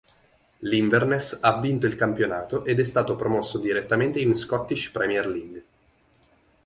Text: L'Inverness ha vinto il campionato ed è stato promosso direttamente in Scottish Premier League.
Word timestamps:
L'Inverness 0.61 1.37
ha 1.43 1.59
vinto 1.59 1.85
il 1.85 1.95
campionato 1.95 2.65
ed 2.65 2.79
è 2.79 2.83
stato 2.83 3.15
promosso 3.15 3.59
direttamente 3.59 4.19
in 4.19 4.33
Scottish 4.33 4.89
Premier 4.89 5.27
League. 5.27 5.65